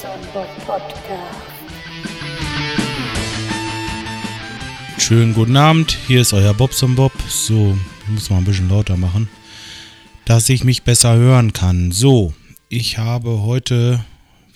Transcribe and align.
Podcast. 0.00 1.10
Schönen 4.96 5.34
guten 5.34 5.56
Abend, 5.56 5.98
hier 6.06 6.20
ist 6.20 6.32
euer 6.32 6.54
Bobson 6.54 6.94
Bob. 6.94 7.12
So, 7.28 7.76
ich 8.02 8.08
muss 8.08 8.30
mal 8.30 8.38
ein 8.38 8.44
bisschen 8.44 8.68
lauter 8.68 8.96
machen, 8.96 9.28
dass 10.24 10.48
ich 10.50 10.62
mich 10.62 10.84
besser 10.84 11.16
hören 11.16 11.52
kann. 11.52 11.90
So, 11.90 12.32
ich 12.68 12.98
habe 12.98 13.42
heute 13.42 14.04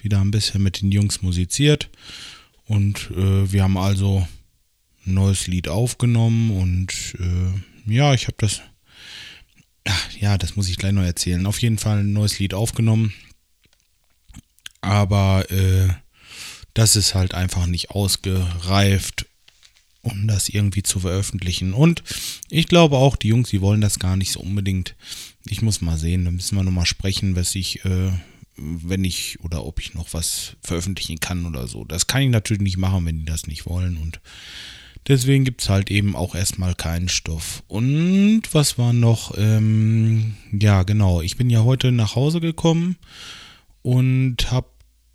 wieder 0.01 0.21
ein 0.21 0.31
bisschen 0.31 0.63
mit 0.63 0.81
den 0.81 0.93
Jungs 0.93 1.23
musiziert 1.23 1.91
und 2.67 3.11
äh, 3.11 3.51
wir 3.51 3.65
haben 3.65 3.79
also 3.79 4.25
ein 5.07 5.15
neues 5.15 5.49
Lied 5.49 5.67
aufgenommen 5.67 6.53
und 6.53 7.17
äh, 7.19 7.93
ja, 7.93 8.15
ich 8.15 8.29
habe 8.29 8.37
das, 8.39 8.61
ach, 9.89 10.13
ja, 10.21 10.39
das 10.39 10.55
muss 10.55 10.69
ich 10.69 10.77
gleich 10.77 10.93
noch 10.93 11.03
erzählen. 11.03 11.47
Auf 11.47 11.61
jeden 11.61 11.79
Fall 11.79 11.99
ein 11.99 12.13
neues 12.13 12.39
Lied 12.39 12.55
aufgenommen, 12.55 13.13
aber 14.83 15.51
äh, 15.51 15.89
das 16.75 16.97
ist 16.97 17.15
halt 17.15 17.35
einfach 17.35 17.67
nicht 17.67 17.91
ausgereift 17.91 19.27
um 20.03 20.27
das 20.27 20.49
irgendwie 20.49 20.83
zu 20.83 21.01
veröffentlichen. 21.01 21.73
Und 21.73 22.03
ich 22.51 22.67
glaube 22.69 22.97
auch, 22.97 23.17
die 23.17 23.29
Jungs, 23.29 23.51
die 23.51 23.61
wollen 23.61 23.81
das 23.81 23.99
gar 23.99 24.17
nicht 24.17 24.33
so 24.33 24.41
unbedingt. 24.41 24.97
Ich 25.47 25.63
muss 25.63 25.81
mal 25.81 25.97
sehen, 25.97 26.25
da 26.25 26.31
müssen 26.31 26.57
wir 26.57 26.65
nochmal 26.65 26.87
sprechen, 26.87 27.37
was 27.37 27.55
ich, 27.55 27.85
äh, 27.85 28.11
wenn 28.57 29.05
ich 29.05 29.39
oder 29.43 29.65
ob 29.65 29.81
ich 29.81 29.95
noch 29.95 30.13
was 30.13 30.57
veröffentlichen 30.61 31.21
kann 31.21 31.47
oder 31.47 31.69
so. 31.69 31.85
Das 31.85 32.07
kann 32.09 32.23
ich 32.23 32.31
natürlich 32.31 32.63
nicht 32.63 32.77
machen, 32.77 33.07
wenn 33.07 33.21
die 33.21 33.25
das 33.25 33.47
nicht 33.47 33.67
wollen. 33.67 33.97
Und 33.97 34.21
deswegen 35.07 35.45
gibt 35.45 35.63
es 35.63 35.69
halt 35.69 35.91
eben 35.91 36.17
auch 36.17 36.35
erstmal 36.35 36.75
keinen 36.75 37.09
Stoff. 37.09 37.63
Und 37.69 38.43
was 38.53 38.79
war 38.79 38.93
noch? 38.93 39.35
Ähm, 39.39 40.35
ja, 40.51 40.83
genau. 40.83 41.23
Ich 41.23 41.37
bin 41.37 41.49
ja 41.49 41.63
heute 41.63 41.93
nach 41.93 42.17
Hause 42.17 42.41
gekommen 42.41 42.97
und 43.83 44.51
habe 44.51 44.67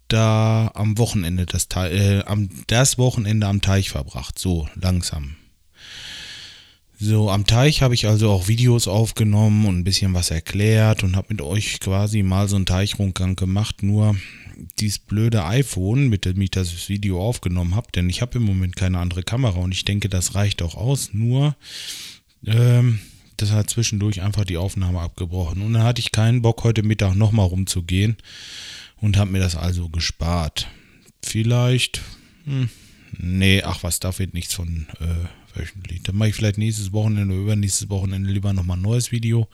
da 0.07 0.71
am 0.73 0.97
Wochenende 0.97 1.45
das, 1.45 1.67
äh, 1.75 2.23
am, 2.25 2.49
das 2.67 2.97
Wochenende 2.97 3.47
am 3.47 3.61
Teich 3.61 3.89
verbracht. 3.89 4.39
So 4.39 4.67
langsam. 4.75 5.35
So, 6.99 7.29
am 7.29 7.45
Teich 7.45 7.83
habe 7.83 7.93
ich 7.93 8.07
also 8.07 8.31
auch 8.31 8.47
Videos 8.47 8.87
aufgenommen 8.87 9.67
und 9.67 9.79
ein 9.79 9.83
bisschen 9.83 10.15
was 10.15 10.31
erklärt 10.31 11.03
und 11.03 11.15
habe 11.15 11.27
mit 11.29 11.41
euch 11.41 11.79
quasi 11.79 12.23
mal 12.23 12.47
so 12.47 12.55
einen 12.55 12.65
Teichrundgang 12.65 13.35
gemacht. 13.35 13.83
Nur 13.83 14.15
dieses 14.79 14.97
blöde 14.97 15.45
iPhone, 15.45 16.09
mit 16.09 16.25
dem 16.25 16.41
ich 16.41 16.49
das 16.49 16.89
Video 16.89 17.21
aufgenommen 17.21 17.75
habe, 17.75 17.91
denn 17.93 18.09
ich 18.09 18.23
habe 18.23 18.39
im 18.39 18.45
Moment 18.45 18.75
keine 18.75 18.97
andere 18.97 19.21
Kamera 19.21 19.59
und 19.59 19.73
ich 19.73 19.85
denke, 19.85 20.09
das 20.09 20.33
reicht 20.33 20.63
auch 20.63 20.73
aus. 20.73 21.09
Nur, 21.13 21.55
ähm, 22.47 22.97
das 23.35 23.51
hat 23.51 23.69
zwischendurch 23.69 24.23
einfach 24.23 24.45
die 24.45 24.57
Aufnahme 24.57 24.99
abgebrochen. 24.99 25.61
Und 25.61 25.73
dann 25.73 25.83
hatte 25.83 25.99
ich 25.99 26.11
keinen 26.11 26.41
Bock, 26.41 26.63
heute 26.63 26.81
Mittag 26.81 27.13
nochmal 27.15 27.45
rumzugehen 27.45 28.17
und 29.01 29.17
habe 29.17 29.31
mir 29.31 29.39
das 29.39 29.55
also 29.55 29.89
gespart. 29.89 30.67
Vielleicht, 31.23 32.01
hm, 32.45 32.69
nee, 33.17 33.63
ach 33.63 33.83
was, 33.83 33.99
da 33.99 34.17
wird 34.17 34.33
nichts 34.33 34.53
von 34.53 34.87
äh, 34.99 35.51
veröffentlicht. 35.51 36.07
Dann 36.07 36.15
mache 36.15 36.29
ich 36.29 36.35
vielleicht 36.35 36.57
nächstes 36.57 36.91
Wochenende 36.93 37.33
oder 37.33 37.43
übernächstes 37.43 37.89
Wochenende 37.89 38.29
lieber 38.29 38.53
nochmal 38.53 38.77
ein 38.77 38.83
neues 38.83 39.11
Video 39.11 39.47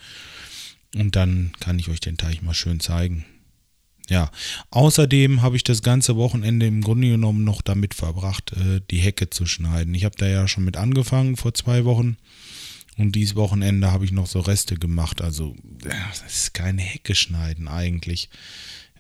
und 0.95 1.15
dann 1.15 1.51
kann 1.59 1.79
ich 1.79 1.89
euch 1.89 1.99
den 1.99 2.17
Teich 2.17 2.41
mal 2.41 2.53
schön 2.53 2.79
zeigen. 2.79 3.25
Ja, 4.09 4.31
außerdem 4.69 5.41
habe 5.41 5.55
ich 5.55 5.63
das 5.63 5.81
ganze 5.81 6.17
Wochenende 6.17 6.67
im 6.67 6.81
Grunde 6.81 7.09
genommen 7.09 7.45
noch 7.45 7.61
damit 7.61 7.93
verbracht, 7.93 8.51
äh, 8.53 8.81
die 8.91 8.99
Hecke 8.99 9.29
zu 9.29 9.45
schneiden. 9.45 9.95
Ich 9.95 10.03
habe 10.03 10.15
da 10.17 10.27
ja 10.27 10.47
schon 10.47 10.65
mit 10.65 10.75
angefangen 10.75 11.37
vor 11.37 11.53
zwei 11.53 11.85
Wochen. 11.85 12.17
Und 12.97 13.13
dieses 13.13 13.35
Wochenende 13.35 13.91
habe 13.91 14.05
ich 14.05 14.11
noch 14.11 14.27
so 14.27 14.39
Reste 14.39 14.75
gemacht. 14.75 15.21
Also, 15.21 15.55
das 15.79 16.21
ist 16.27 16.53
keine 16.53 16.81
Hecke 16.81 17.15
schneiden 17.15 17.67
eigentlich. 17.67 18.29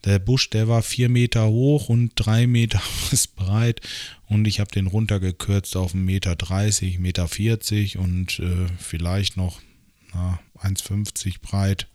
Der 0.05 0.19
Busch, 0.19 0.49
der 0.49 0.67
war 0.67 0.81
vier 0.81 1.09
Meter 1.09 1.47
hoch 1.47 1.89
und 1.89 2.11
drei 2.15 2.45
Meter 2.47 2.81
breit 3.35 3.81
und 4.27 4.45
ich 4.45 4.59
habe 4.59 4.71
den 4.71 4.87
runtergekürzt 4.87 5.75
auf 5.77 5.93
1,30 5.93 5.97
Meter, 5.97 6.31
1,40 6.33 6.99
Meter 6.99 7.27
40 7.27 7.97
und 7.97 8.39
äh, 8.39 8.67
vielleicht 8.77 9.37
noch 9.37 9.61
1,50 10.61 11.41
breit. 11.41 11.87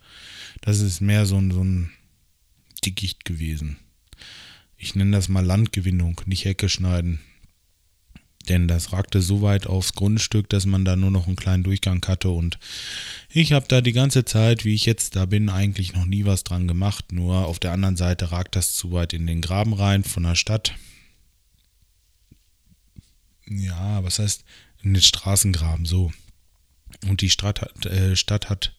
Das 0.61 0.79
ist 0.79 1.01
mehr 1.01 1.25
so 1.25 1.37
ein, 1.37 1.51
so 1.51 1.63
ein 1.63 1.91
Dickicht 2.83 3.25
gewesen. 3.25 3.77
Ich 4.77 4.95
nenne 4.95 5.11
das 5.11 5.29
mal 5.29 5.45
Landgewinnung, 5.45 6.21
nicht 6.25 6.45
Hecke 6.45 6.69
schneiden. 6.69 7.19
Denn 8.49 8.67
das 8.67 8.91
ragte 8.91 9.21
so 9.21 9.41
weit 9.41 9.67
aufs 9.67 9.93
Grundstück, 9.93 10.49
dass 10.49 10.65
man 10.65 10.83
da 10.83 10.95
nur 10.95 11.11
noch 11.11 11.27
einen 11.27 11.35
kleinen 11.35 11.63
Durchgang 11.63 12.03
hatte. 12.07 12.29
Und 12.29 12.57
ich 13.29 13.53
habe 13.53 13.67
da 13.67 13.79
die 13.81 13.93
ganze 13.93 14.25
Zeit, 14.25 14.65
wie 14.65 14.73
ich 14.73 14.85
jetzt 14.85 15.15
da 15.15 15.25
bin, 15.25 15.49
eigentlich 15.49 15.93
noch 15.93 16.05
nie 16.05 16.25
was 16.25 16.43
dran 16.43 16.67
gemacht. 16.67 17.11
Nur 17.11 17.45
auf 17.45 17.59
der 17.59 17.71
anderen 17.71 17.95
Seite 17.95 18.31
ragt 18.31 18.55
das 18.55 18.73
zu 18.73 18.91
weit 18.91 19.13
in 19.13 19.27
den 19.27 19.41
Graben 19.41 19.73
rein 19.73 20.03
von 20.03 20.23
der 20.23 20.35
Stadt. 20.35 20.73
Ja, 23.47 24.03
was 24.03 24.19
heißt 24.19 24.43
in 24.83 24.93
den 24.95 25.03
Straßengraben 25.03 25.85
so. 25.85 26.11
Und 27.07 27.21
die 27.21 27.29
Stadt 27.29 27.61
hat, 27.61 27.85
äh, 27.85 28.15
Stadt 28.15 28.49
hat 28.49 28.75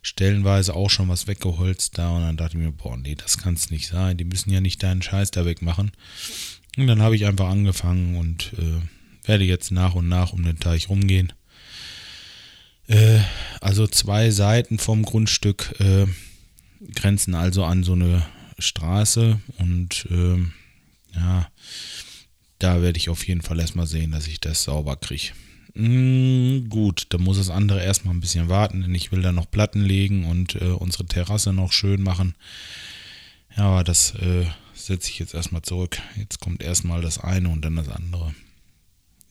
stellenweise 0.00 0.74
auch 0.74 0.90
schon 0.90 1.08
was 1.08 1.26
weggeholzt 1.26 1.98
da. 1.98 2.10
Und 2.10 2.22
dann 2.22 2.36
dachte 2.36 2.56
ich 2.56 2.62
mir, 2.62 2.72
boah, 2.72 2.96
nee, 2.96 3.16
das 3.16 3.36
kann 3.36 3.54
es 3.54 3.70
nicht 3.70 3.88
sein. 3.88 4.16
Die 4.16 4.24
müssen 4.24 4.50
ja 4.50 4.60
nicht 4.60 4.82
deinen 4.82 5.02
Scheiß 5.02 5.32
da 5.32 5.44
wegmachen. 5.44 5.90
Und 6.76 6.86
dann 6.86 7.02
habe 7.02 7.16
ich 7.16 7.26
einfach 7.26 7.48
angefangen 7.48 8.16
und 8.16 8.52
äh, 8.58 8.80
werde 9.28 9.44
jetzt 9.44 9.70
nach 9.70 9.94
und 9.94 10.08
nach 10.08 10.32
um 10.32 10.42
den 10.42 10.58
Teich 10.58 10.88
rumgehen. 10.88 11.32
Äh, 12.88 13.20
also 13.60 13.86
zwei 13.86 14.30
Seiten 14.30 14.78
vom 14.78 15.02
Grundstück 15.02 15.74
äh, 15.78 16.06
grenzen 16.94 17.34
also 17.34 17.64
an 17.64 17.84
so 17.84 17.92
eine 17.92 18.26
Straße 18.58 19.38
und 19.58 20.06
äh, 20.10 20.38
ja, 21.14 21.48
da 22.58 22.82
werde 22.82 22.98
ich 22.98 23.08
auf 23.08 23.26
jeden 23.26 23.42
Fall 23.42 23.60
erstmal 23.60 23.86
sehen, 23.86 24.12
dass 24.12 24.26
ich 24.26 24.40
das 24.40 24.64
sauber 24.64 24.96
kriege. 24.96 25.32
Mm, 25.74 26.68
gut, 26.68 27.06
da 27.10 27.18
muss 27.18 27.38
das 27.38 27.50
andere 27.50 27.82
erstmal 27.82 28.14
ein 28.14 28.20
bisschen 28.20 28.48
warten, 28.48 28.82
denn 28.82 28.94
ich 28.94 29.12
will 29.12 29.22
da 29.22 29.32
noch 29.32 29.50
Platten 29.50 29.84
legen 29.84 30.24
und 30.24 30.56
äh, 30.56 30.70
unsere 30.70 31.06
Terrasse 31.06 31.52
noch 31.52 31.72
schön 31.72 32.02
machen. 32.02 32.34
Ja, 33.56 33.64
aber 33.64 33.84
das 33.84 34.14
äh, 34.16 34.46
setze 34.74 35.10
ich 35.10 35.18
jetzt 35.18 35.34
erstmal 35.34 35.62
zurück. 35.62 35.98
Jetzt 36.16 36.40
kommt 36.40 36.62
erstmal 36.62 37.02
das 37.02 37.18
eine 37.18 37.48
und 37.48 37.64
dann 37.64 37.76
das 37.76 37.88
andere. 37.88 38.34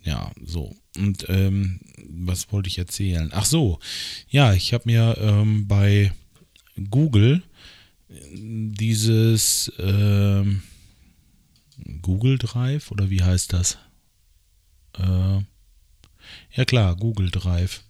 Ja, 0.07 0.31
so. 0.41 0.73
Und 0.95 1.25
ähm, 1.27 1.81
was 2.07 2.49
wollte 2.53 2.69
ich 2.69 2.77
erzählen? 2.77 3.29
Ach 3.33 3.43
so, 3.43 3.79
ja, 4.29 4.53
ich 4.53 4.73
habe 4.73 4.85
mir 4.85 5.17
ähm, 5.19 5.67
bei 5.67 6.13
Google 6.89 7.43
dieses 8.09 9.69
ähm, 9.79 10.63
Google 12.01 12.37
Drive 12.37 12.89
oder 12.89 13.09
wie 13.09 13.21
heißt 13.21 13.51
das? 13.51 13.79
Äh, 14.97 15.41
ja 16.55 16.65
klar, 16.65 16.95
Google 16.95 17.29
Drive. 17.29 17.83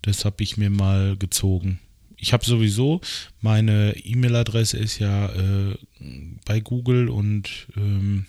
Das 0.00 0.24
habe 0.24 0.42
ich 0.42 0.56
mir 0.56 0.70
mal 0.70 1.18
gezogen. 1.18 1.78
Ich 2.16 2.32
habe 2.32 2.46
sowieso, 2.46 3.02
meine 3.42 3.94
E-Mail-Adresse 3.98 4.78
ist 4.78 4.98
ja 4.98 5.26
äh, 5.26 5.76
bei 6.46 6.60
Google 6.60 7.10
und 7.10 7.66
ähm, 7.76 8.24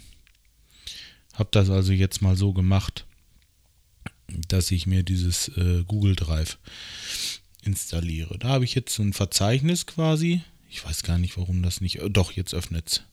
habe 1.36 1.50
das 1.52 1.70
also 1.70 1.92
jetzt 1.92 2.22
mal 2.22 2.36
so 2.36 2.54
gemacht, 2.54 3.06
dass 4.48 4.72
ich 4.72 4.88
mir 4.88 5.04
dieses 5.04 5.50
äh, 5.50 5.84
Google 5.86 6.16
Drive 6.16 6.58
installiere. 7.64 8.38
Da 8.40 8.50
habe 8.50 8.66
ich 8.66 8.76
jetzt 8.76 8.94
so 8.94 9.04
ein 9.04 9.14
Verzeichnis 9.14 9.86
quasi. 9.86 10.42
Ich 10.70 10.86
weiß 10.86 11.04
gar 11.04 11.18
nicht, 11.18 11.38
warum 11.38 11.62
das 11.62 11.82
nicht. 11.82 12.00
Äh, 12.02 12.10
doch, 12.10 12.32
jetzt 12.32 12.54
öffnet 12.54 12.88
es. 12.88 13.04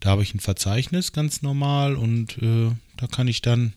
Da 0.00 0.10
habe 0.10 0.22
ich 0.22 0.34
ein 0.34 0.40
Verzeichnis 0.40 1.12
ganz 1.12 1.42
normal 1.42 1.96
und 1.96 2.38
äh, 2.38 2.70
da 2.96 3.06
kann 3.06 3.28
ich 3.28 3.42
dann 3.42 3.74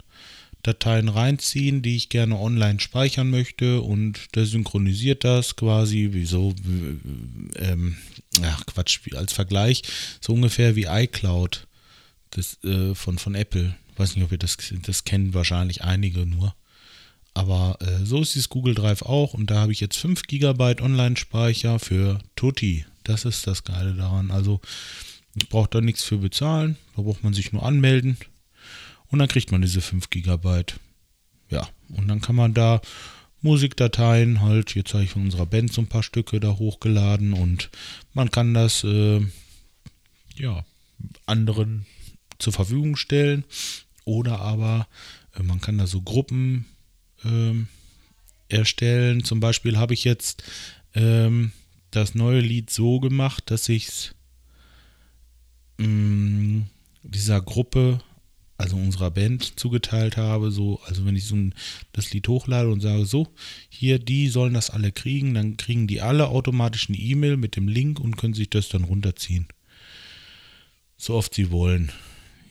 Dateien 0.63 1.09
reinziehen, 1.09 1.81
die 1.81 1.95
ich 1.95 2.09
gerne 2.09 2.39
online 2.39 2.79
speichern 2.79 3.29
möchte 3.29 3.81
und 3.81 4.35
der 4.35 4.45
synchronisiert 4.45 5.23
das 5.23 5.55
quasi, 5.55 6.09
wieso, 6.11 6.53
ähm, 7.55 7.97
ach 8.43 8.65
Quatsch, 8.67 8.99
als 9.15 9.33
Vergleich, 9.33 9.81
so 10.19 10.33
ungefähr 10.33 10.75
wie 10.75 10.85
iCloud 10.85 11.67
das, 12.31 12.63
äh, 12.63 12.95
von, 12.95 13.17
von 13.17 13.35
Apple. 13.35 13.75
Weiß 13.97 14.15
nicht, 14.15 14.25
ob 14.25 14.31
ihr 14.31 14.37
das, 14.37 14.57
das 14.83 15.03
kennen, 15.03 15.33
wahrscheinlich 15.33 15.83
einige 15.83 16.25
nur. 16.25 16.55
Aber 17.33 17.77
äh, 17.81 18.05
so 18.05 18.21
ist 18.21 18.35
dieses 18.35 18.49
Google 18.49 18.75
Drive 18.75 19.03
auch 19.03 19.33
und 19.33 19.49
da 19.51 19.61
habe 19.61 19.71
ich 19.71 19.79
jetzt 19.79 19.97
5 19.97 20.23
GB 20.23 20.81
Online-Speicher 20.81 21.79
für 21.79 22.19
Tutti. 22.35 22.85
Das 23.03 23.25
ist 23.25 23.47
das 23.47 23.63
Geile 23.63 23.93
daran. 23.93 24.31
Also 24.31 24.59
ich 25.35 25.47
brauche 25.47 25.69
da 25.69 25.81
nichts 25.81 26.03
für 26.03 26.17
bezahlen, 26.17 26.77
da 26.95 27.03
braucht 27.03 27.23
man 27.23 27.33
sich 27.33 27.53
nur 27.53 27.63
anmelden 27.63 28.17
und 29.07 29.19
dann 29.19 29.29
kriegt 29.29 29.51
man 29.51 29.61
diese 29.61 29.81
5 29.81 30.09
GB. 30.09 30.63
Ja, 31.49 31.67
und 31.89 32.07
dann 32.07 32.21
kann 32.21 32.35
man 32.35 32.53
da 32.53 32.81
Musikdateien 33.41 34.41
halt, 34.41 34.75
jetzt 34.75 34.93
habe 34.93 35.03
ich 35.03 35.11
von 35.11 35.23
unserer 35.23 35.45
Band 35.45 35.71
so 35.73 35.81
ein 35.81 35.87
paar 35.87 36.03
Stücke 36.03 36.39
da 36.39 36.57
hochgeladen 36.57 37.33
und 37.33 37.69
man 38.13 38.29
kann 38.29 38.53
das 38.53 38.83
äh, 38.83 39.21
ja 40.35 40.65
anderen 41.25 41.85
zur 42.41 42.53
Verfügung 42.53 42.95
stellen 42.95 43.45
oder 44.05 44.39
aber 44.39 44.87
äh, 45.37 45.43
man 45.43 45.61
kann 45.61 45.77
da 45.77 45.87
so 45.87 46.01
Gruppen 46.01 46.65
ähm, 47.23 47.67
erstellen. 48.49 49.23
Zum 49.23 49.39
Beispiel 49.39 49.77
habe 49.77 49.93
ich 49.93 50.03
jetzt 50.03 50.43
ähm, 50.93 51.51
das 51.91 52.15
neue 52.15 52.39
Lied 52.39 52.69
so 52.69 52.99
gemacht, 52.99 53.51
dass 53.51 53.69
ich 53.69 53.87
es 53.87 54.15
mh, 55.77 56.63
dieser 57.03 57.41
Gruppe, 57.41 58.01
also 58.57 58.75
unserer 58.75 59.11
Band, 59.11 59.59
zugeteilt 59.59 60.17
habe. 60.17 60.51
So, 60.51 60.79
also 60.85 61.05
wenn 61.05 61.15
ich 61.15 61.25
so 61.25 61.35
ein, 61.35 61.53
das 61.93 62.13
Lied 62.13 62.27
hochlade 62.27 62.69
und 62.69 62.81
sage, 62.81 63.05
so, 63.05 63.27
hier, 63.69 63.99
die 63.99 64.29
sollen 64.29 64.53
das 64.53 64.69
alle 64.69 64.91
kriegen, 64.91 65.33
dann 65.33 65.57
kriegen 65.57 65.87
die 65.87 66.01
alle 66.01 66.27
automatisch 66.27 66.89
eine 66.89 66.97
E-Mail 66.97 67.37
mit 67.37 67.55
dem 67.55 67.67
Link 67.67 67.99
und 67.99 68.17
können 68.17 68.33
sich 68.33 68.49
das 68.49 68.69
dann 68.69 68.83
runterziehen. 68.83 69.47
So 70.97 71.15
oft 71.15 71.33
sie 71.33 71.49
wollen. 71.51 71.91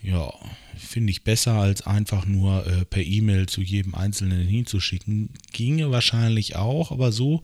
Ja, 0.03 0.33
finde 0.77 1.11
ich 1.11 1.25
besser 1.25 1.55
als 1.55 1.87
einfach 1.87 2.27
nur 2.27 2.67
äh, 2.67 2.85
per 2.85 3.03
E-Mail 3.03 3.47
zu 3.47 3.61
jedem 3.61 3.95
Einzelnen 3.95 4.47
hinzuschicken. 4.47 5.31
Ginge 5.53 5.91
wahrscheinlich 5.91 6.57
auch, 6.57 6.91
aber 6.91 7.13
so 7.13 7.43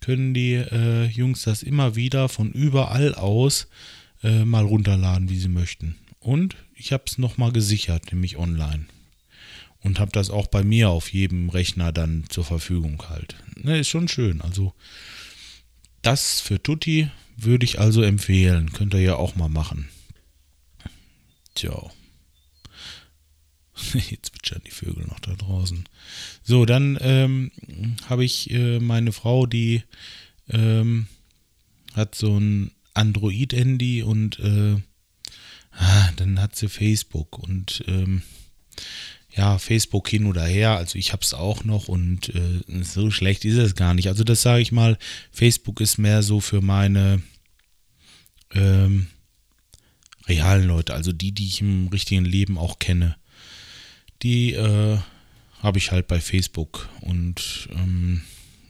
können 0.00 0.34
die 0.34 0.54
äh, 0.54 1.06
Jungs 1.06 1.42
das 1.42 1.62
immer 1.62 1.96
wieder 1.96 2.28
von 2.28 2.52
überall 2.52 3.14
aus 3.14 3.68
äh, 4.22 4.44
mal 4.44 4.64
runterladen, 4.64 5.28
wie 5.28 5.38
sie 5.38 5.48
möchten. 5.48 5.96
Und 6.20 6.56
ich 6.74 6.92
habe 6.92 7.04
es 7.06 7.18
nochmal 7.18 7.52
gesichert, 7.52 8.12
nämlich 8.12 8.36
online. 8.36 8.86
Und 9.80 10.00
habe 10.00 10.10
das 10.12 10.30
auch 10.30 10.48
bei 10.48 10.64
mir 10.64 10.90
auf 10.90 11.12
jedem 11.12 11.50
Rechner 11.50 11.92
dann 11.92 12.24
zur 12.28 12.44
Verfügung 12.44 13.02
halt. 13.08 13.36
Ne, 13.56 13.78
ist 13.78 13.88
schon 13.88 14.08
schön. 14.08 14.40
Also 14.40 14.74
das 16.02 16.40
für 16.40 16.62
Tutti 16.62 17.10
würde 17.36 17.64
ich 17.64 17.78
also 17.78 18.02
empfehlen. 18.02 18.72
Könnt 18.72 18.94
ihr 18.94 19.00
ja 19.00 19.16
auch 19.16 19.36
mal 19.36 19.48
machen. 19.48 19.88
Tja. 21.58 21.90
Jetzt 23.94 24.26
zwitschern 24.32 24.62
die 24.64 24.70
Vögel 24.70 25.04
noch 25.08 25.18
da 25.18 25.34
draußen. 25.34 25.88
So, 26.44 26.64
dann 26.66 26.96
ähm, 27.00 27.50
habe 28.08 28.24
ich 28.24 28.48
äh, 28.52 28.78
meine 28.78 29.10
Frau, 29.10 29.44
die 29.44 29.82
ähm, 30.48 31.08
hat 31.94 32.14
so 32.14 32.38
ein 32.38 32.70
Android-Handy 32.94 34.04
und 34.04 34.38
äh, 34.38 34.76
ah, 35.72 36.12
dann 36.14 36.40
hat 36.40 36.54
sie 36.54 36.68
Facebook 36.68 37.40
und 37.40 37.82
ähm, 37.88 38.22
ja, 39.34 39.58
Facebook 39.58 40.08
hin 40.08 40.26
oder 40.26 40.44
her. 40.44 40.76
Also 40.76 40.96
ich 40.96 41.12
habe 41.12 41.24
es 41.24 41.34
auch 41.34 41.64
noch 41.64 41.88
und 41.88 42.32
äh, 42.36 42.84
so 42.84 43.10
schlecht 43.10 43.44
ist 43.44 43.58
es 43.58 43.74
gar 43.74 43.94
nicht. 43.94 44.06
Also 44.06 44.22
das 44.22 44.42
sage 44.42 44.62
ich 44.62 44.70
mal, 44.70 44.96
Facebook 45.32 45.80
ist 45.80 45.98
mehr 45.98 46.22
so 46.22 46.38
für 46.38 46.60
meine 46.60 47.20
ähm, 48.54 49.08
realen 50.48 50.66
Leute, 50.66 50.94
also 50.94 51.12
die, 51.12 51.32
die 51.32 51.46
ich 51.46 51.60
im 51.60 51.88
richtigen 51.88 52.24
Leben 52.24 52.58
auch 52.58 52.78
kenne. 52.78 53.16
Die 54.22 54.52
äh, 54.54 54.98
habe 55.62 55.78
ich 55.78 55.92
halt 55.92 56.08
bei 56.08 56.20
Facebook 56.20 56.88
und 57.00 57.68
ähm, 57.72 58.22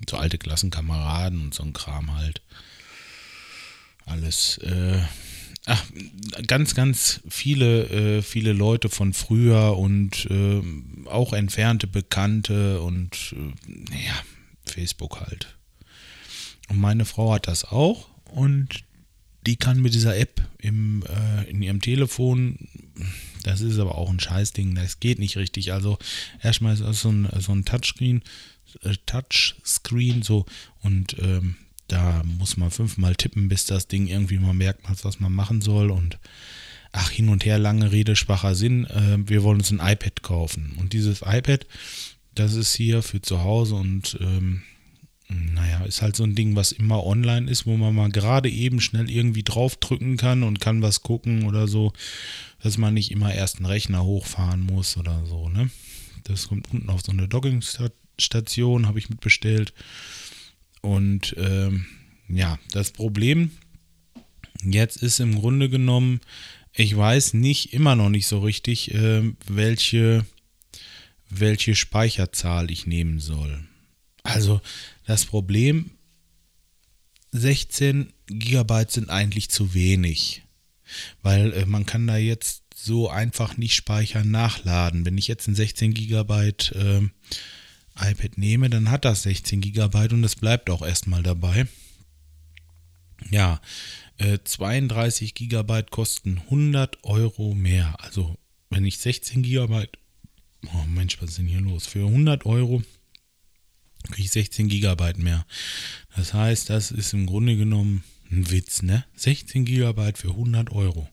so 0.09 0.17
alte 0.17 0.39
Klassenkameraden 0.39 1.41
und 1.41 1.55
so 1.55 1.63
ein 1.63 1.73
Kram 1.73 2.17
halt. 2.17 2.43
Alles. 4.07 4.59
Äh, 4.59 5.01
ach, 5.67 5.85
ganz, 6.47 6.75
ganz 6.75 7.21
viele, 7.29 8.19
äh, 8.19 8.23
viele 8.23 8.53
Leute 8.53 8.89
von 8.89 9.13
früher 9.13 9.77
und 9.77 10.27
äh, 10.31 10.63
auch 11.07 11.33
entfernte 11.33 11.87
Bekannte 11.87 12.81
und 12.81 13.35
äh, 13.37 13.71
naja, 13.91 14.15
Facebook 14.65 15.21
halt. 15.21 15.57
Und 16.69 16.79
meine 16.79 17.05
Frau 17.05 17.33
hat 17.33 17.49
das 17.49 17.65
auch 17.65 18.09
und 18.25 18.85
die 19.49 19.57
kann 19.57 19.81
mit 19.81 19.95
dieser 19.95 20.15
App 20.15 20.47
im, 20.59 21.03
äh, 21.09 21.49
in 21.49 21.63
ihrem 21.63 21.81
Telefon, 21.81 22.69
das 23.45 23.63
ist 23.63 23.79
aber 23.79 23.97
auch 23.97 24.11
ein 24.11 24.21
Scheißding, 24.21 24.75
das 24.75 25.01
geht 25.01 25.19
nicht 25.19 25.39
richtig. 25.39 25.73
Also 25.73 25.99
erstmal 26.43 26.75
ist 26.75 26.83
das 26.83 27.01
so 27.01 27.11
ein, 27.11 27.27
so 27.39 27.53
ein 27.53 27.65
Touchscreen, 27.65 28.23
äh, 28.83 28.95
Touchscreen 29.07 30.21
so 30.21 30.45
und 30.83 31.17
ähm, 31.19 31.57
da 31.87 32.23
muss 32.25 32.59
man 32.59 32.71
fünfmal 32.71 33.17
tippen, 33.17 33.49
bis 33.49 33.65
das 33.65 33.89
Ding 33.89 34.07
irgendwie 34.07 34.39
mal 34.39 34.53
merkt, 34.53 34.83
was 35.03 35.19
man 35.19 35.33
machen 35.33 35.63
soll 35.63 35.91
und 35.91 36.19
ach, 36.93 37.11
hin 37.11 37.31
und 37.31 37.47
her, 37.47 37.59
lange 37.59 37.91
Rede, 37.91 38.17
schwacher 38.17 38.55
Sinn, 38.55 38.85
äh, 38.85 39.17
wir 39.31 39.43
wollen 39.45 39.61
uns 39.61 39.71
ein 39.71 39.81
iPad 39.81 40.23
kaufen. 40.23 40.77
Und 40.79 40.93
dieses 40.93 41.23
iPad, 41.23 41.67
das 42.35 42.53
ist 42.53 42.75
hier 42.75 43.01
für 43.01 43.23
zu 43.23 43.43
Hause 43.43 43.77
und 43.77 44.19
ähm, 44.21 44.63
naja, 45.29 45.85
ist 45.85 46.01
halt 46.01 46.17
so 46.17 46.25
ein 46.25 46.35
Ding, 46.35 46.57
was 46.57 46.73
immer 46.73 47.05
online 47.05 47.51
ist, 47.51 47.67
wo 47.67 47.77
man 47.77 47.95
mal 47.95 48.11
gerade 48.11 48.49
eben 48.49 48.81
schnell 48.81 49.11
irgendwie 49.11 49.43
draufdrücken 49.43 50.17
kann 50.17 50.43
und 50.43 50.61
kann 50.61 50.81
was 50.81 51.03
gucken 51.03 51.45
oder 51.45 51.69
so, 51.69 51.93
dass 52.63 52.79
man 52.79 52.95
nicht 52.95 53.11
immer 53.11 53.35
erst 53.35 53.57
einen 53.57 53.67
Rechner 53.67 54.05
hochfahren 54.05 54.61
muss 54.61 54.97
oder 54.97 55.27
so, 55.27 55.49
ne? 55.49 55.71
Das 56.25 56.49
kommt 56.49 56.73
unten 56.73 56.91
auf 56.91 57.03
so 57.03 57.13
eine 57.13 57.29
Dockingstation, 57.29 58.87
habe 58.87 58.99
ich 58.99 59.11
mitbestellt. 59.11 59.73
Und 60.81 61.35
ähm, 61.39 61.87
ja, 62.29 62.59
das 62.73 62.91
Problem 62.91 63.51
jetzt 64.63 65.03
ist 65.03 65.21
im 65.21 65.39
Grunde 65.39 65.69
genommen, 65.69 66.21
ich 66.75 66.97
weiß 66.97 67.35
nicht, 67.35 67.73
immer 67.73 67.97
noch 67.97 68.09
nicht 68.09 68.27
so 68.27 68.41
richtig, 68.41 68.95
äh, 68.95 69.23
welche, 69.47 70.25
welche 71.31 71.75
Speicherzahl 71.75 72.71
ich 72.71 72.87
nehmen 72.87 73.21
soll. 73.21 73.68
Also 74.29 74.61
das 75.07 75.25
Problem, 75.25 75.91
16 77.33 78.13
GB 78.27 78.85
sind 78.89 79.09
eigentlich 79.09 79.49
zu 79.49 79.73
wenig, 79.73 80.43
weil 81.23 81.53
äh, 81.55 81.67
man 81.67 81.87
kann 81.87 82.07
da 82.07 82.19
jetzt 82.19 82.63
so 82.75 83.09
einfach 83.09 83.57
nicht 83.57 83.75
speichern 83.75 84.31
nachladen. 84.31 85.07
Wenn 85.07 85.17
ich 85.17 85.29
jetzt 85.29 85.49
ein 85.49 85.55
16 85.55 85.95
GB 85.95 86.49
äh, 86.75 87.09
iPad 87.99 88.37
nehme, 88.37 88.69
dann 88.69 88.91
hat 88.91 89.07
das 89.07 89.23
16 89.23 89.63
GB 89.63 90.09
und 90.13 90.25
es 90.25 90.37
bleibt 90.37 90.69
auch 90.69 90.83
erstmal 90.83 91.23
dabei. 91.23 91.67
Ja, 93.31 93.63
äh, 94.19 94.39
32 94.45 95.35
GB 95.35 95.85
kosten 95.85 96.39
100 96.45 97.03
Euro 97.05 97.55
mehr. 97.55 97.97
Also 98.01 98.37
wenn 98.69 98.85
ich 98.85 98.99
16 98.99 99.43
GB, 99.43 99.89
oh 100.75 100.85
Mensch, 100.87 101.21
was 101.21 101.31
ist 101.31 101.39
denn 101.39 101.47
hier 101.47 101.63
los? 101.63 101.87
Für 101.87 102.07
100 102.07 102.45
Euro 102.45 102.83
kriege 104.09 104.25
ich 104.25 104.31
16 104.31 104.69
Gigabyte 104.69 105.19
mehr. 105.19 105.47
Das 106.17 106.35
heißt, 106.35 106.71
das 106.71 106.91
ist 106.91 107.13
im 107.13 107.27
Grunde 107.27 107.57
genommen 107.57 108.05
ein 108.31 108.51
Witz, 108.51 108.83
ne? 108.83 109.05
16 109.17 109.65
Gigabyte 109.65 110.19
für 110.19 110.31
100 110.31 110.73
Euro. 110.73 111.09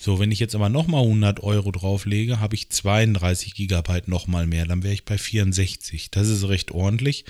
So, 0.00 0.20
wenn 0.20 0.30
ich 0.30 0.38
jetzt 0.38 0.54
aber 0.54 0.68
nochmal 0.68 1.02
100 1.02 1.42
Euro 1.42 1.72
drauflege, 1.72 2.38
habe 2.38 2.54
ich 2.54 2.70
32 2.70 3.54
Gigabyte 3.54 4.06
nochmal 4.06 4.46
mehr. 4.46 4.64
Dann 4.64 4.84
wäre 4.84 4.94
ich 4.94 5.04
bei 5.04 5.18
64. 5.18 6.12
Das 6.12 6.28
ist 6.28 6.48
recht 6.48 6.70
ordentlich. 6.70 7.24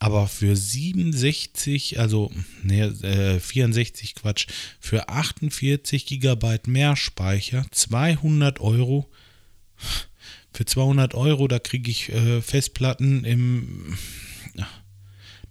Aber 0.00 0.26
für 0.26 0.56
67, 0.56 2.00
also 2.00 2.32
ne, 2.64 2.86
äh, 3.02 3.38
64 3.38 4.16
Quatsch, 4.16 4.48
für 4.80 5.08
48 5.08 6.06
Gigabyte 6.06 6.66
mehr 6.66 6.96
Speicher, 6.96 7.64
200 7.70 8.58
Euro 8.58 9.08
für 10.58 10.64
200 10.64 11.14
Euro, 11.14 11.46
da 11.46 11.60
kriege 11.60 11.88
ich 11.88 12.08
äh, 12.08 12.42
Festplatten 12.42 13.22
im. 13.22 13.96
Ach, 14.58 14.80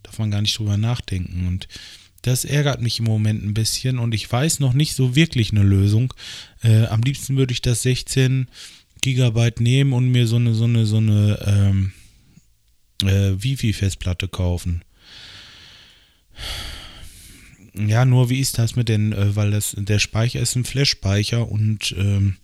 darf 0.03 0.19
man 0.19 0.31
gar 0.31 0.41
nicht 0.41 0.59
drüber 0.59 0.75
nachdenken. 0.75 1.47
Und 1.47 1.69
das 2.23 2.43
ärgert 2.43 2.81
mich 2.81 2.99
im 2.99 3.05
Moment 3.05 3.41
ein 3.41 3.53
bisschen 3.53 3.99
und 3.99 4.13
ich 4.13 4.29
weiß 4.29 4.59
noch 4.59 4.73
nicht 4.73 4.95
so 4.95 5.15
wirklich 5.15 5.51
eine 5.51 5.63
Lösung. 5.63 6.13
Äh, 6.61 6.87
am 6.87 6.99
liebsten 7.03 7.37
würde 7.37 7.53
ich 7.53 7.61
das 7.61 7.83
16 7.83 8.49
Gigabyte 9.01 9.61
nehmen 9.61 9.93
und 9.93 10.09
mir 10.09 10.27
so 10.27 10.35
eine, 10.35 10.53
so 10.53 10.65
eine, 10.65 10.85
so 10.85 10.97
eine 10.97 11.39
ähm, 11.45 11.93
äh, 13.03 13.41
Wifi-Festplatte 13.41 14.27
kaufen. 14.27 14.83
Ja, 17.73 18.03
nur 18.03 18.29
wie 18.29 18.41
ist 18.41 18.57
das 18.57 18.75
mit 18.75 18.89
den, 18.89 19.13
äh, 19.13 19.37
weil 19.37 19.51
das 19.51 19.73
der 19.77 19.99
Speicher 19.99 20.41
ist 20.41 20.57
ein 20.57 20.65
Flash-Speicher 20.65 21.49
und 21.49 21.95
ähm, 21.97 22.35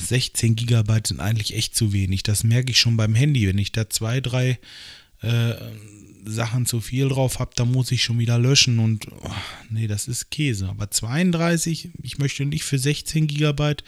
16 0.00 0.56
Gigabyte 0.56 1.08
sind 1.08 1.20
eigentlich 1.20 1.54
echt 1.54 1.74
zu 1.74 1.92
wenig. 1.92 2.22
Das 2.22 2.44
merke 2.44 2.70
ich 2.70 2.78
schon 2.78 2.96
beim 2.96 3.14
Handy. 3.14 3.46
Wenn 3.46 3.58
ich 3.58 3.72
da 3.72 3.88
zwei, 3.90 4.20
drei 4.20 4.58
äh, 5.20 5.54
Sachen 6.24 6.66
zu 6.66 6.80
viel 6.80 7.08
drauf 7.08 7.38
habe, 7.38 7.52
dann 7.54 7.72
muss 7.72 7.90
ich 7.90 8.02
schon 8.02 8.18
wieder 8.18 8.38
löschen 8.38 8.78
und 8.78 9.08
oh, 9.10 9.30
nee, 9.70 9.86
das 9.86 10.08
ist 10.08 10.30
Käse. 10.30 10.68
Aber 10.68 10.90
32, 10.90 11.90
ich 12.02 12.18
möchte 12.18 12.44
nicht 12.44 12.64
für 12.64 12.78
16 12.78 13.26
Gigabyte 13.26 13.84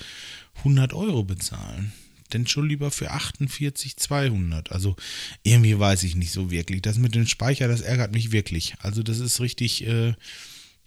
100 0.58 0.92
Euro 0.92 1.24
bezahlen. 1.24 1.92
Denn 2.32 2.46
schon 2.46 2.68
lieber 2.68 2.90
für 2.90 3.10
48, 3.10 3.96
200. 3.96 4.70
Also 4.70 4.94
irgendwie 5.42 5.78
weiß 5.78 6.04
ich 6.04 6.14
nicht 6.14 6.30
so 6.30 6.50
wirklich. 6.50 6.80
Das 6.82 6.98
mit 6.98 7.14
dem 7.14 7.26
Speicher, 7.26 7.66
das 7.66 7.80
ärgert 7.80 8.12
mich 8.12 8.32
wirklich. 8.32 8.74
Also 8.80 9.02
das 9.02 9.18
ist 9.18 9.40
richtig... 9.40 9.86
Äh, 9.86 10.14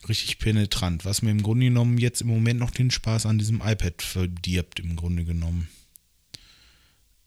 richtig 0.10 0.40
penetrant, 0.40 1.06
was 1.06 1.22
mir 1.22 1.32
im 1.32 1.44
Grunde 1.44 1.68
genommen 1.68 1.98
jetzt 1.98 2.22
im 2.22 2.28
Moment 2.28 2.60
noch 2.60 2.72
den 2.72 2.92
Spaß 2.92 3.26
an 3.26 3.38
diesem 3.38 3.62
iPad 3.62 4.02
verdirbt, 4.02 4.80
im 4.80 4.96
Grunde 4.96 5.24
genommen. 5.24 5.68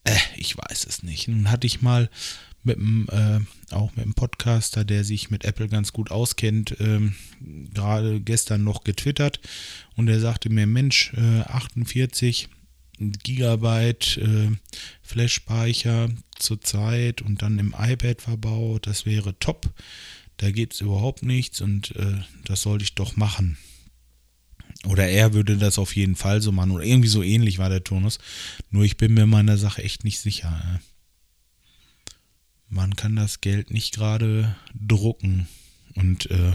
Äh, 0.05 0.17
ich 0.37 0.57
weiß 0.57 0.87
es 0.87 1.03
nicht. 1.03 1.29
Nun 1.29 1.51
hatte 1.51 1.67
ich 1.67 1.83
mal 1.83 2.11
mit 2.63 2.79
einem, 2.79 3.07
äh, 3.11 3.75
auch 3.75 3.93
mit 3.93 4.05
einem 4.05 4.15
Podcaster, 4.15 4.85
der 4.85 5.05
sich 5.05 5.31
mit 5.31 5.45
Apple 5.45 5.69
ganz 5.69 5.93
gut 5.93 6.11
auskennt, 6.11 6.77
ähm, 6.81 7.15
gerade 7.73 8.21
gestern 8.21 8.65
noch 8.65 8.83
getwittert 8.83 9.41
und 9.95 10.09
er 10.09 10.21
sagte 10.21 10.51
mir, 10.51 10.67
Mensch, 10.67 11.13
äh, 11.15 11.43
48 11.43 12.49
Gigabyte 12.99 14.17
äh, 14.19 14.51
Flash-Speicher 15.03 16.09
zurzeit 16.39 17.23
und 17.23 17.43
dann 17.43 17.59
im 17.59 17.75
iPad 17.79 18.21
verbaut, 18.23 18.87
das 18.87 19.07
wäre 19.07 19.39
top 19.39 19.71
da 20.37 20.51
gibt 20.51 20.75
es 20.75 20.81
überhaupt 20.81 21.23
nichts 21.23 21.61
und 21.61 21.95
äh, 21.97 22.21
das 22.45 22.63
sollte 22.63 22.85
ich 22.85 22.95
doch 22.95 23.17
machen. 23.17 23.57
Oder 24.85 25.09
er 25.09 25.33
würde 25.33 25.57
das 25.57 25.79
auf 25.79 25.97
jeden 25.97 26.17
Fall 26.17 26.41
so 26.41 26.53
machen. 26.53 26.71
Oder 26.71 26.85
irgendwie 26.85 27.09
so 27.09 27.23
ähnlich 27.23 27.59
war 27.59 27.69
der 27.69 27.83
Turnus. 27.83 28.19
Nur 28.71 28.85
ich 28.85 28.97
bin 28.97 29.15
mir 29.15 29.27
meiner 29.27 29.59
Sache 29.59 29.83
echt 29.83 30.05
nicht 30.05 30.21
sicher. 30.21 30.81
Man 32.69 32.95
kann 32.95 33.17
das 33.17 33.41
Geld 33.41 33.71
nicht 33.71 33.95
gerade 33.95 34.55
drucken. 34.75 35.49
Und 35.95 36.31
äh, 36.31 36.53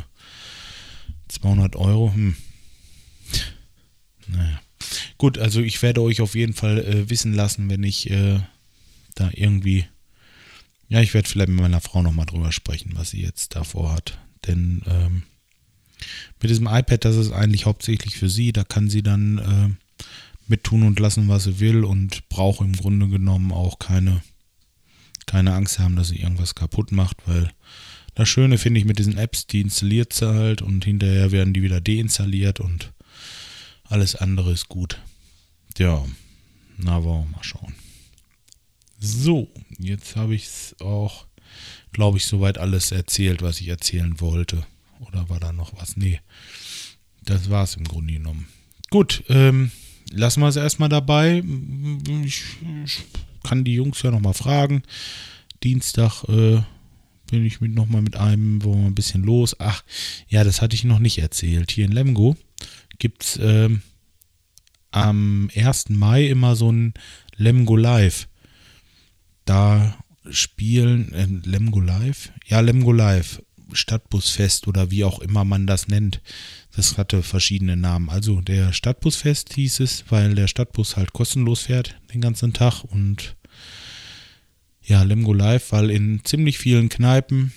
200 1.30 1.76
Euro, 1.76 2.14
hm. 2.14 2.36
Naja. 4.28 4.62
Gut, 5.18 5.38
also 5.38 5.62
ich 5.62 5.82
werde 5.82 6.02
euch 6.02 6.22
auf 6.22 6.36
jeden 6.36 6.54
Fall 6.54 6.80
äh, 6.80 7.10
wissen 7.10 7.34
lassen, 7.34 7.70
wenn 7.70 7.84
ich 7.84 8.10
äh, 8.10 8.40
da 9.16 9.30
irgendwie. 9.34 9.86
Ja, 10.92 11.00
ich 11.00 11.14
werde 11.14 11.30
vielleicht 11.30 11.48
mit 11.48 11.62
meiner 11.62 11.80
Frau 11.80 12.02
nochmal 12.02 12.26
drüber 12.26 12.52
sprechen, 12.52 12.92
was 12.96 13.12
sie 13.12 13.22
jetzt 13.22 13.56
davor 13.56 13.94
hat. 13.94 14.20
Denn 14.46 14.82
ähm, 14.86 15.24
mit 16.42 16.50
diesem 16.50 16.68
iPad, 16.68 17.06
das 17.06 17.16
ist 17.16 17.32
eigentlich 17.32 17.66
hauptsächlich 17.66 18.18
für 18.18 18.28
sie. 18.28 18.52
Da 18.52 18.66
kann 18.66 18.90
sie 18.90 19.02
dann 19.02 19.38
äh, 19.38 20.04
mit 20.48 20.66
tun 20.66 20.84
und 20.84 21.00
lassen, 21.00 21.30
was 21.30 21.46
sie 21.46 21.62
will 21.62 21.86
und 21.86 22.28
braucht 22.28 22.60
im 22.60 22.74
Grunde 22.74 23.08
genommen 23.08 23.54
auch 23.54 23.80
keine, 23.80 24.22
keine 25.28 25.54
Angst 25.54 25.80
haben, 25.80 25.96
dass 25.96 26.10
sie 26.10 26.20
irgendwas 26.20 26.56
kaputt 26.56 26.92
macht, 26.92 27.26
weil 27.26 27.50
das 28.14 28.28
Schöne 28.28 28.58
finde 28.58 28.82
ich 28.82 28.86
mit 28.86 29.00
diesen 29.00 29.18
Apps, 29.18 29.48
die 29.48 29.62
installiert 29.62 30.12
sie 30.12 30.28
halt 30.28 30.62
und 30.62 30.84
hinterher 30.84 31.32
werden 31.32 31.54
die 31.54 31.62
wieder 31.62 31.80
deinstalliert 31.80 32.60
und 32.60 32.92
alles 33.86 34.18
andere 34.18 34.52
ist 34.52 34.68
gut. 34.68 35.00
Ja, 35.78 36.06
na, 36.76 37.02
wollen 37.06 37.30
wir 37.30 37.38
mal 37.38 37.44
schauen. 37.44 37.76
So, 39.04 39.50
jetzt 39.80 40.16
habe 40.16 40.36
ich 40.36 40.46
es 40.46 40.76
auch, 40.80 41.26
glaube 41.92 42.20
ich, 42.20 42.26
soweit 42.26 42.60
alles 42.60 42.92
erzählt, 42.92 43.42
was 43.42 43.60
ich 43.60 43.68
erzählen 43.68 44.22
wollte. 44.22 44.64
Oder 45.00 45.28
war 45.28 45.40
da 45.40 45.52
noch 45.52 45.74
was? 45.82 45.98
Nee, 45.98 46.20
das 47.24 47.50
war 47.50 47.64
es 47.64 47.76
im 47.76 47.84
Grunde 47.84 48.14
genommen. 48.14 48.48
Gut, 48.92 49.24
ähm, 49.28 49.72
lassen 50.12 50.42
wir 50.42 50.50
es 50.50 50.56
erstmal 50.56 50.90
dabei. 50.90 51.44
Ich, 52.24 52.44
ich, 52.86 53.02
kann 53.44 53.64
die 53.64 53.74
Jungs 53.74 54.04
ja 54.04 54.12
nochmal 54.12 54.36
fragen. 54.36 54.84
Dienstag 55.64 56.24
äh, 56.26 56.62
bin 57.32 57.44
ich 57.44 57.60
mit 57.60 57.74
nochmal 57.74 58.04
mit 58.04 58.18
einem, 58.18 58.64
wo 58.64 58.76
wir 58.76 58.86
ein 58.86 58.94
bisschen 58.94 59.24
los. 59.24 59.56
Ach, 59.60 59.84
ja, 60.28 60.44
das 60.44 60.62
hatte 60.62 60.76
ich 60.76 60.84
noch 60.84 61.00
nicht 61.00 61.18
erzählt. 61.18 61.72
Hier 61.72 61.86
in 61.86 61.92
Lemgo 61.92 62.38
gibt 63.00 63.24
es 63.24 63.40
ähm, 63.42 63.82
am 64.92 65.50
1. 65.56 65.90
Mai 65.90 66.28
immer 66.28 66.56
so 66.56 66.72
ein 66.72 66.94
Lemgo 67.36 67.76
Live. 67.76 68.28
Da 69.52 69.98
spielen 70.30 71.12
äh, 71.12 71.28
Lemgo 71.46 71.82
Live? 71.82 72.32
Ja, 72.48 72.62
Lemgo 72.62 72.94
Live. 72.94 73.42
Stadtbusfest 73.74 74.66
oder 74.70 74.92
wie 74.92 75.04
auch 75.04 75.20
immer 75.20 75.44
man 75.44 75.68
das 75.68 75.90
nennt. 75.90 76.22
Das 76.74 76.98
hatte 76.98 77.22
verschiedene 77.22 77.76
Namen. 77.76 78.10
Also 78.10 78.40
der 78.40 78.72
Stadtbusfest 78.72 79.52
hieß 79.52 79.82
es, 79.82 80.06
weil 80.08 80.36
der 80.36 80.48
Stadtbus 80.48 80.96
halt 80.96 81.12
kostenlos 81.12 81.64
fährt 81.64 82.00
den 82.14 82.22
ganzen 82.22 82.54
Tag 82.54 82.86
und 82.86 83.36
ja, 84.84 85.04
Lemgo 85.04 85.34
Live, 85.34 85.74
weil 85.74 85.90
in 85.90 86.24
ziemlich 86.24 86.58
vielen 86.58 86.88
Kneipen 86.88 87.52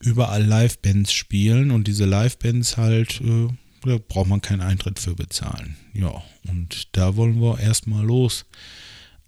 überall 0.00 0.44
Live-Bands 0.44 1.12
spielen 1.12 1.70
und 1.70 1.86
diese 1.86 2.04
Live-Bands 2.04 2.76
halt, 2.78 3.20
äh, 3.20 3.46
da 3.84 3.98
braucht 3.98 4.28
man 4.28 4.40
keinen 4.40 4.62
Eintritt 4.62 4.98
für 4.98 5.14
bezahlen. 5.14 5.76
Ja, 5.94 6.20
und 6.48 6.88
da 6.96 7.14
wollen 7.14 7.40
wir 7.40 7.60
erstmal 7.60 8.04
los 8.04 8.44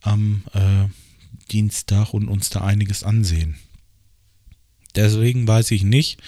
am 0.03 0.43
äh, 0.55 0.89
Dienstag 1.51 2.15
und 2.15 2.29
uns 2.29 2.51
da 2.51 2.63
einiges 2.63 3.03
ansehen. 3.05 3.57
Deswegen 4.95 5.47
weiß 5.47 5.71
ich 5.71 5.83
nicht. 5.83 6.19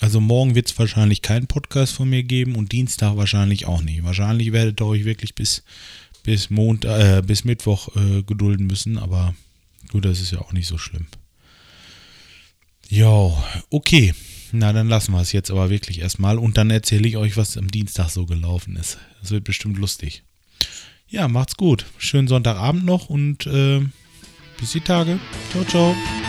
Also 0.00 0.20
morgen 0.20 0.54
wird 0.54 0.70
es 0.70 0.78
wahrscheinlich 0.78 1.22
keinen 1.22 1.48
Podcast 1.48 1.92
von 1.92 2.08
mir 2.08 2.22
geben 2.22 2.54
und 2.54 2.72
Dienstag 2.72 3.16
wahrscheinlich 3.16 3.66
auch 3.66 3.82
nicht. 3.82 4.04
Wahrscheinlich 4.04 4.52
werdet 4.52 4.80
ihr 4.80 4.86
euch 4.86 5.04
wirklich 5.04 5.34
bis, 5.34 5.64
bis, 6.22 6.50
Montag, 6.50 7.00
äh, 7.00 7.22
bis 7.22 7.44
Mittwoch 7.44 7.94
äh, 7.96 8.22
gedulden 8.22 8.66
müssen, 8.68 8.98
aber 8.98 9.34
Gut, 9.90 10.04
das 10.04 10.20
ist 10.20 10.32
ja 10.32 10.40
auch 10.40 10.52
nicht 10.52 10.66
so 10.66 10.78
schlimm. 10.78 11.06
Jo, 12.88 13.36
okay. 13.70 14.14
Na, 14.52 14.72
dann 14.72 14.88
lassen 14.88 15.12
wir 15.12 15.20
es 15.20 15.32
jetzt 15.32 15.50
aber 15.50 15.68
wirklich 15.68 16.00
erstmal 16.00 16.38
und 16.38 16.56
dann 16.56 16.70
erzähle 16.70 17.06
ich 17.06 17.16
euch, 17.16 17.36
was 17.36 17.56
am 17.56 17.70
Dienstag 17.70 18.08
so 18.08 18.24
gelaufen 18.24 18.76
ist. 18.76 18.98
Das 19.20 19.30
wird 19.30 19.44
bestimmt 19.44 19.76
lustig. 19.78 20.22
Ja, 21.06 21.28
macht's 21.28 21.56
gut. 21.56 21.86
Schönen 21.98 22.28
Sonntagabend 22.28 22.84
noch 22.84 23.10
und 23.10 23.46
äh, 23.46 23.80
bis 24.58 24.72
die 24.72 24.80
Tage. 24.80 25.18
Ciao, 25.50 25.64
ciao. 25.64 26.27